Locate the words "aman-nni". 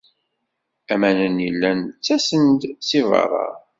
0.93-1.49